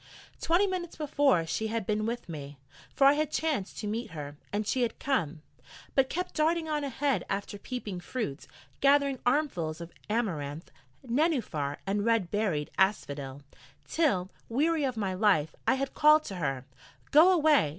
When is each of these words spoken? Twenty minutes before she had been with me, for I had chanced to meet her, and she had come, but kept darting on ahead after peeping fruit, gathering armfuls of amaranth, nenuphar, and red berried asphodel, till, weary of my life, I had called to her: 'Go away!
Twenty 0.41 0.65
minutes 0.65 0.95
before 0.95 1.45
she 1.45 1.67
had 1.67 1.85
been 1.85 2.07
with 2.07 2.27
me, 2.27 2.57
for 2.91 3.05
I 3.05 3.13
had 3.13 3.29
chanced 3.29 3.77
to 3.77 3.87
meet 3.87 4.09
her, 4.09 4.35
and 4.51 4.65
she 4.65 4.81
had 4.81 4.97
come, 4.97 5.43
but 5.93 6.09
kept 6.09 6.33
darting 6.33 6.67
on 6.67 6.83
ahead 6.83 7.23
after 7.29 7.59
peeping 7.59 7.99
fruit, 7.99 8.47
gathering 8.79 9.19
armfuls 9.27 9.79
of 9.79 9.91
amaranth, 10.09 10.71
nenuphar, 11.07 11.77
and 11.85 12.03
red 12.03 12.31
berried 12.31 12.71
asphodel, 12.79 13.43
till, 13.87 14.31
weary 14.49 14.83
of 14.83 14.97
my 14.97 15.13
life, 15.13 15.53
I 15.67 15.75
had 15.75 15.93
called 15.93 16.23
to 16.23 16.37
her: 16.37 16.65
'Go 17.11 17.31
away! 17.31 17.69